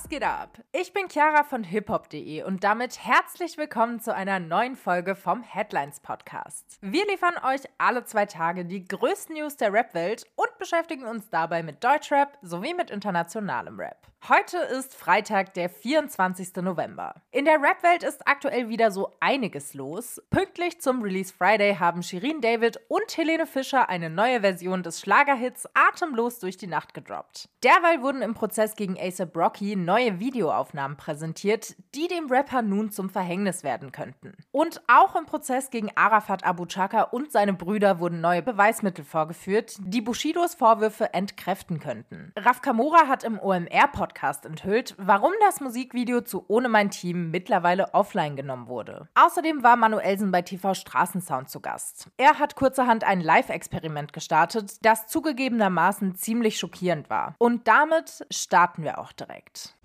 [0.00, 0.56] Was geht ab?
[0.70, 5.98] Ich bin Chiara von hiphop.de und damit herzlich willkommen zu einer neuen Folge vom Headlines
[5.98, 6.78] Podcast.
[6.80, 11.64] Wir liefern euch alle zwei Tage die größten News der Rap-Welt und beschäftigen uns dabei
[11.64, 14.06] mit Deutschrap sowie mit internationalem Rap.
[14.26, 16.56] Heute ist Freitag, der 24.
[16.56, 17.14] November.
[17.30, 20.20] In der Rap-Welt ist aktuell wieder so einiges los.
[20.28, 25.66] Pünktlich zum Release Friday haben Shirin David und Helene Fischer eine neue Version des Schlagerhits
[25.72, 27.48] Atemlos durch die Nacht gedroppt.
[27.62, 33.08] Derweil wurden im Prozess gegen ASAP Rocky neue Videoaufnahmen präsentiert, die dem Rapper nun zum
[33.08, 34.34] Verhängnis werden könnten.
[34.50, 39.76] Und auch im Prozess gegen Arafat Abu Chaka und seine Brüder wurden neue Beweismittel vorgeführt,
[39.78, 42.32] die Bushidos Vorwürfe entkräften könnten.
[42.36, 47.92] Raf Kamora hat im OMR-Podcast Podcast enthüllt, warum das Musikvideo zu Ohne mein Team mittlerweile
[47.92, 49.08] offline genommen wurde.
[49.14, 52.08] Außerdem war Manuelsen bei TV Straßensound zu Gast.
[52.16, 57.34] Er hat kurzerhand ein Live-Experiment gestartet, das zugegebenermaßen ziemlich schockierend war.
[57.38, 59.76] Und damit starten wir auch direkt.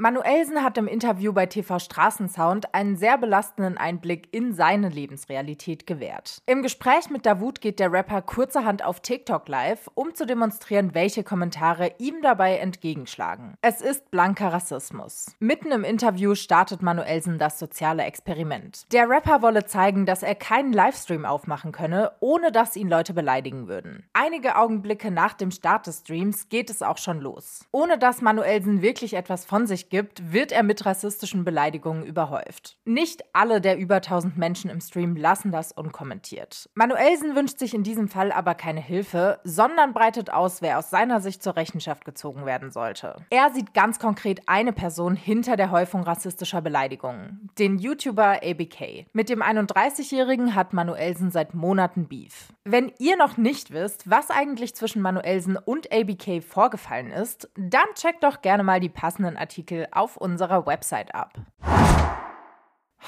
[0.00, 6.38] Manuelsen hat im Interview bei TV Straßensound einen sehr belastenden Einblick in seine Lebensrealität gewährt.
[6.46, 11.22] Im Gespräch mit Davut geht der Rapper kurzerhand auf TikTok live, um zu demonstrieren, welche
[11.22, 13.56] Kommentare ihm dabei entgegenschlagen.
[13.60, 15.36] Es ist blanker Rassismus.
[15.38, 18.90] Mitten im Interview startet Manuelsen das soziale Experiment.
[18.94, 23.68] Der Rapper wolle zeigen, dass er keinen Livestream aufmachen könne, ohne dass ihn Leute beleidigen
[23.68, 24.08] würden.
[24.14, 27.66] Einige Augenblicke nach dem Start des Streams geht es auch schon los.
[27.70, 32.78] Ohne dass Manuelsen wirklich etwas von sich gibt, wird er mit rassistischen Beleidigungen überhäuft.
[32.84, 36.70] Nicht alle der über 1000 Menschen im Stream lassen das unkommentiert.
[36.74, 41.20] Manuelsen wünscht sich in diesem Fall aber keine Hilfe, sondern breitet aus, wer aus seiner
[41.20, 43.16] Sicht zur Rechenschaft gezogen werden sollte.
[43.30, 49.06] Er sieht ganz konkret eine Person hinter der Häufung rassistischer Beleidigungen, den YouTuber ABK.
[49.12, 52.52] Mit dem 31-Jährigen hat Manuelsen seit Monaten Beef.
[52.64, 58.22] Wenn ihr noch nicht wisst, was eigentlich zwischen Manuelsen und ABK vorgefallen ist, dann checkt
[58.22, 61.32] doch gerne mal die passenden Artikel auf unserer Website ab.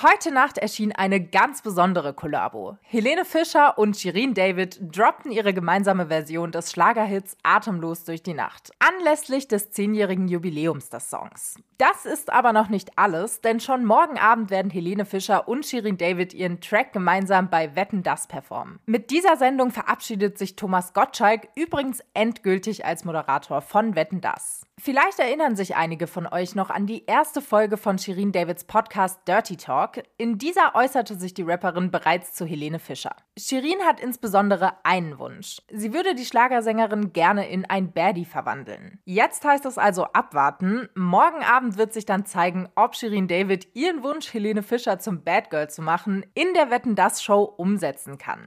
[0.00, 2.78] Heute Nacht erschien eine ganz besondere Kollabo.
[2.80, 8.70] Helene Fischer und Shirin David droppten ihre gemeinsame Version des Schlagerhits Atemlos durch die Nacht,
[8.78, 11.56] anlässlich des zehnjährigen Jubiläums des Songs.
[11.76, 15.98] Das ist aber noch nicht alles, denn schon morgen Abend werden Helene Fischer und Shirin
[15.98, 18.78] David ihren Track gemeinsam bei Wetten Das performen.
[18.86, 24.64] Mit dieser Sendung verabschiedet sich Thomas Gottschalk übrigens endgültig als Moderator von Wetten Das.
[24.80, 29.20] Vielleicht erinnern sich einige von euch noch an die erste Folge von Shirin Davids Podcast
[29.28, 29.81] Dirty Talk.
[30.16, 33.16] In dieser äußerte sich die Rapperin bereits zu Helene Fischer.
[33.38, 35.62] Shirin hat insbesondere einen Wunsch.
[35.70, 39.00] Sie würde die Schlagersängerin gerne in ein Baddie verwandeln.
[39.04, 40.88] Jetzt heißt es also abwarten.
[40.94, 45.50] Morgen Abend wird sich dann zeigen, ob Shirin David ihren Wunsch, Helene Fischer zum Bad
[45.50, 48.46] Girl zu machen, in der Wetten das Show umsetzen kann.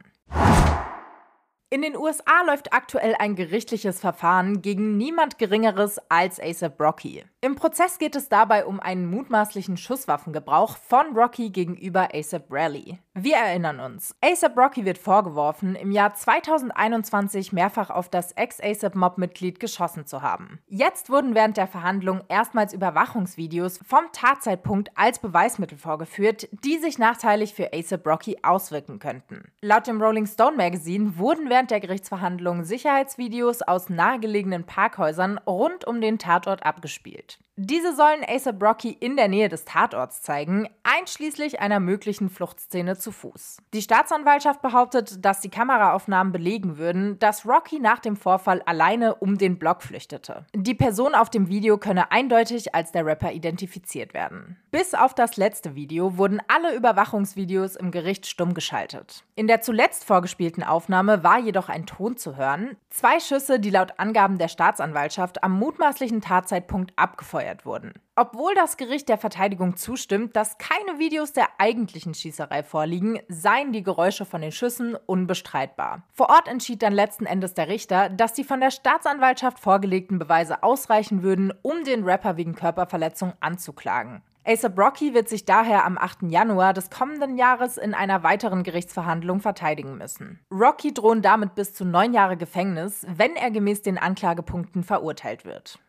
[1.75, 7.25] In den USA läuft aktuell ein gerichtliches Verfahren gegen niemand Geringeres als ASAP Rocky.
[7.41, 12.97] Im Prozess geht es dabei um einen mutmaßlichen Schusswaffengebrauch von Rocky gegenüber ASAP Rally.
[13.13, 20.05] Wir erinnern uns, ASAP Rocky wird vorgeworfen, im Jahr 2021 mehrfach auf das Ex-ASAP-Mob-Mitglied geschossen
[20.05, 20.59] zu haben.
[20.67, 27.53] Jetzt wurden während der Verhandlung erstmals Überwachungsvideos vom Tatzeitpunkt als Beweismittel vorgeführt, die sich nachteilig
[27.53, 29.51] für ASAP Rocky auswirken könnten.
[29.61, 36.01] Laut dem Rolling Stone Magazine wurden während der Gerichtsverhandlungen Sicherheitsvideos aus nahegelegenen Parkhäusern rund um
[36.01, 37.39] den Tatort abgespielt.
[37.57, 43.13] Diese sollen ASAP Rocky in der Nähe des Tatorts zeigen, einschließlich einer möglichen Fluchtszene zu
[43.13, 43.59] Fuß.
[43.73, 49.37] Die Staatsanwaltschaft behauptet, dass die Kameraaufnahmen belegen würden, dass Rocky nach dem Vorfall alleine um
[49.37, 50.45] den Block flüchtete.
[50.53, 54.57] Die Person auf dem Video könne eindeutig als der Rapper identifiziert werden.
[54.71, 59.23] Bis auf das letzte Video wurden alle Überwachungsvideos im Gericht stumm geschaltet.
[59.35, 63.93] In der zuletzt vorgespielten Aufnahme war jedoch ein Ton zu hören, zwei Schüsse, die laut
[63.97, 67.93] Angaben der Staatsanwaltschaft am mutmaßlichen Tatzeitpunkt abgefeuert angefeuert wurden.
[68.15, 73.83] Obwohl das Gericht der Verteidigung zustimmt, dass keine Videos der eigentlichen Schießerei vorliegen, seien die
[73.83, 76.03] Geräusche von den Schüssen unbestreitbar.
[76.13, 80.63] Vor Ort entschied dann letzten Endes der Richter, dass die von der Staatsanwaltschaft vorgelegten Beweise
[80.63, 84.23] ausreichen würden, um den Rapper wegen Körperverletzung anzuklagen.
[84.47, 86.29] ASAP Rocky wird sich daher am 8.
[86.29, 90.39] Januar des kommenden Jahres in einer weiteren Gerichtsverhandlung verteidigen müssen.
[90.51, 95.79] Rocky drohen damit bis zu neun Jahre Gefängnis, wenn er gemäß den Anklagepunkten verurteilt wird.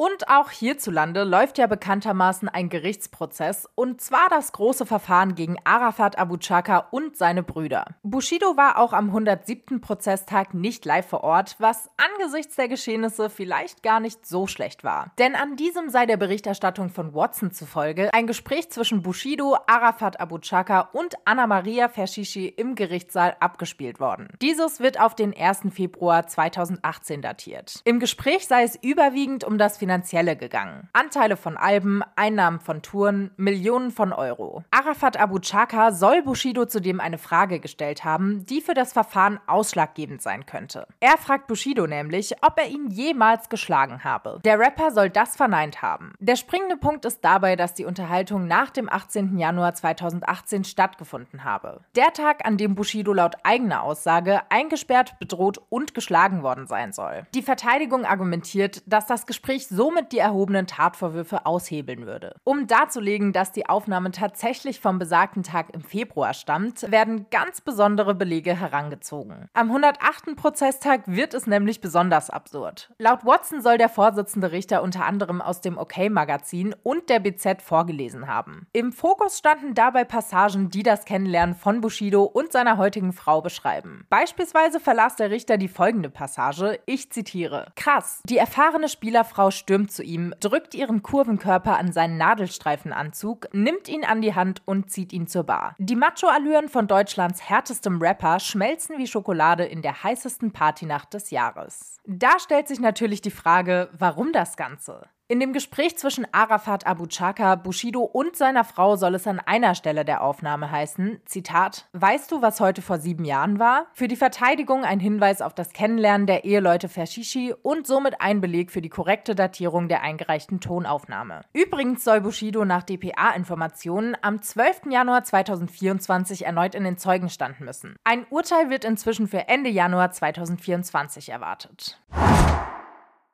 [0.00, 6.16] Und auch hierzulande läuft ja bekanntermaßen ein Gerichtsprozess, und zwar das große Verfahren gegen Arafat
[6.16, 7.84] Abu Chaka und seine Brüder.
[8.02, 9.82] Bushido war auch am 107.
[9.82, 15.12] Prozesstag nicht live vor Ort, was angesichts der Geschehnisse vielleicht gar nicht so schlecht war.
[15.18, 20.38] Denn an diesem sei der Berichterstattung von Watson zufolge ein Gespräch zwischen Bushido, Arafat Abu
[20.38, 24.28] Chaka und Anna Maria Fashishi im Gerichtssaal abgespielt worden.
[24.40, 25.74] Dieses wird auf den 1.
[25.74, 27.82] Februar 2018 datiert.
[27.84, 30.88] Im Gespräch sei es überwiegend um das Finanzielle gegangen.
[30.92, 34.62] Anteile von Alben, Einnahmen von Touren, Millionen von Euro.
[34.70, 40.22] Arafat Abu Chaka soll Bushido zudem eine Frage gestellt haben, die für das Verfahren ausschlaggebend
[40.22, 40.86] sein könnte.
[41.00, 44.38] Er fragt Bushido nämlich, ob er ihn jemals geschlagen habe.
[44.44, 46.12] Der Rapper soll das verneint haben.
[46.20, 49.38] Der springende Punkt ist dabei, dass die Unterhaltung nach dem 18.
[49.38, 51.80] Januar 2018 stattgefunden habe.
[51.96, 57.26] Der Tag, an dem Bushido laut eigener Aussage eingesperrt, bedroht und geschlagen worden sein soll.
[57.34, 62.34] Die Verteidigung argumentiert, dass das Gespräch somit die erhobenen Tatvorwürfe aushebeln würde.
[62.44, 68.14] Um darzulegen, dass die Aufnahme tatsächlich vom besagten Tag im Februar stammt, werden ganz besondere
[68.14, 69.48] Belege herangezogen.
[69.54, 70.36] Am 108.
[70.36, 72.90] Prozesstag wird es nämlich besonders absurd.
[72.98, 78.26] Laut Watson soll der Vorsitzende Richter unter anderem aus dem OK-Magazin und der BZ vorgelesen
[78.26, 78.66] haben.
[78.74, 84.04] Im Fokus standen dabei Passagen, die das Kennenlernen von Bushido und seiner heutigen Frau beschreiben.
[84.10, 90.02] Beispielsweise verlas der Richter die folgende Passage, ich zitiere: Krass, die erfahrene Spielerfrau stürmt zu
[90.02, 95.28] ihm, drückt ihren Kurvenkörper an seinen Nadelstreifenanzug, nimmt ihn an die Hand und zieht ihn
[95.28, 95.76] zur Bar.
[95.78, 101.98] Die Macho-Allüren von Deutschlands härtestem Rapper schmelzen wie Schokolade in der heißesten Partynacht des Jahres.
[102.04, 105.06] Da stellt sich natürlich die Frage, warum das Ganze?
[105.30, 109.76] In dem Gespräch zwischen Arafat Abu Chaka, Bushido und seiner Frau soll es an einer
[109.76, 113.86] Stelle der Aufnahme heißen, Zitat, Weißt du, was heute vor sieben Jahren war?
[113.92, 118.72] Für die Verteidigung ein Hinweis auf das Kennenlernen der Eheleute Fashishi und somit ein Beleg
[118.72, 121.42] für die korrekte Datierung der eingereichten Tonaufnahme.
[121.52, 124.86] Übrigens soll Bushido nach DPA-Informationen am 12.
[124.90, 127.94] Januar 2024 erneut in den Zeugen standen müssen.
[128.02, 132.00] Ein Urteil wird inzwischen für Ende Januar 2024 erwartet.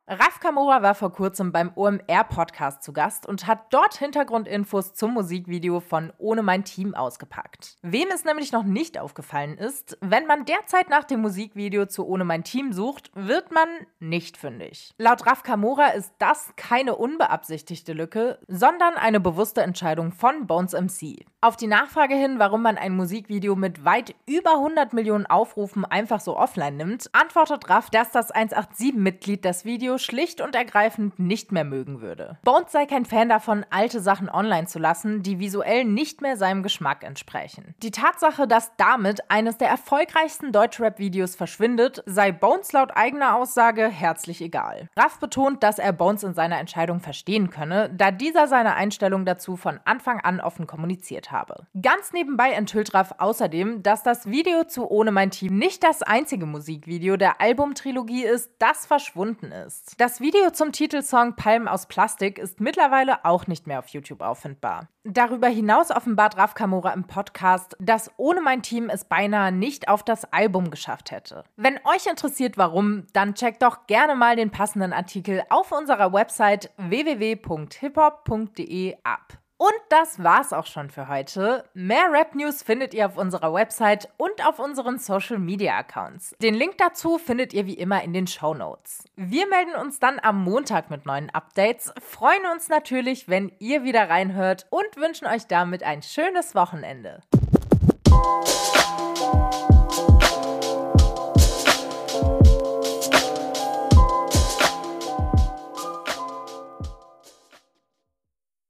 [0.08, 5.80] Raf Kamora war vor kurzem beim OMR-Podcast zu Gast und hat dort Hintergrundinfos zum Musikvideo
[5.80, 7.76] von Ohne mein Team ausgepackt.
[7.82, 12.24] Wem es nämlich noch nicht aufgefallen ist, wenn man derzeit nach dem Musikvideo zu Ohne
[12.24, 13.68] mein Team sucht, wird man
[13.98, 14.94] nicht fündig.
[14.96, 21.26] Laut Raf Kamora ist das keine unbeabsichtigte Lücke, sondern eine bewusste Entscheidung von Bones MC.
[21.40, 26.20] Auf die Nachfrage hin, warum man ein Musikvideo mit weit über 100 Millionen Aufrufen einfach
[26.20, 31.64] so offline nimmt, antwortet Raf, dass das 187-Mitglied das Video schlicht und ergreifend nicht mehr
[31.64, 32.38] mögen würde.
[32.44, 36.62] Bones sei kein Fan davon, alte Sachen online zu lassen, die visuell nicht mehr seinem
[36.62, 37.74] Geschmack entsprechen.
[37.82, 44.40] Die Tatsache, dass damit eines der erfolgreichsten Deutschrap-Videos verschwindet, sei Bones laut eigener Aussage herzlich
[44.40, 44.88] egal.
[44.96, 49.56] Raff betont, dass er Bones in seiner Entscheidung verstehen könne, da dieser seine Einstellung dazu
[49.56, 51.66] von Anfang an offen kommuniziert habe.
[51.80, 56.46] Ganz nebenbei enthüllt Raff außerdem, dass das Video zu Ohne mein Team nicht das einzige
[56.46, 59.85] Musikvideo der Albumtrilogie ist, das verschwunden ist.
[59.98, 64.90] Das Video zum Titelsong Palmen aus Plastik ist mittlerweile auch nicht mehr auf YouTube auffindbar.
[65.04, 70.02] Darüber hinaus offenbart Raf Kamora im Podcast, dass ohne mein Team es beinahe nicht auf
[70.02, 71.44] das Album geschafft hätte.
[71.56, 76.70] Wenn euch interessiert, warum, dann checkt doch gerne mal den passenden Artikel auf unserer Website
[76.76, 79.38] www.hiphop.de ab.
[79.58, 81.64] Und das war's auch schon für heute.
[81.72, 86.34] Mehr Rap News findet ihr auf unserer Website und auf unseren Social Media Accounts.
[86.42, 89.04] Den Link dazu findet ihr wie immer in den Show Notes.
[89.16, 94.10] Wir melden uns dann am Montag mit neuen Updates, freuen uns natürlich, wenn ihr wieder
[94.10, 97.22] reinhört und wünschen euch damit ein schönes Wochenende.